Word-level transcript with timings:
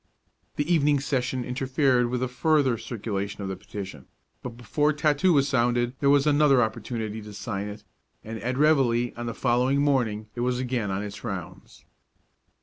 The 0.55 0.65
evening 0.73 0.99
session 0.99 1.43
interfered 1.45 2.09
with 2.09 2.23
a 2.23 2.27
further 2.27 2.75
circulation 2.75 3.43
of 3.43 3.49
the 3.49 3.55
petition; 3.55 4.07
but 4.41 4.57
before 4.57 4.93
tattoo 4.93 5.31
was 5.31 5.47
sounded 5.47 5.93
there 5.99 6.09
was 6.09 6.25
another 6.25 6.59
opportunity 6.63 7.21
to 7.21 7.33
sign 7.33 7.67
it, 7.67 7.83
and 8.23 8.39
at 8.39 8.57
reveille 8.57 9.11
on 9.15 9.27
the 9.27 9.35
following 9.35 9.79
morning 9.79 10.27
it 10.33 10.39
was 10.41 10.57
again 10.57 10.89
on 10.89 11.03
its 11.03 11.23
rounds. 11.23 11.85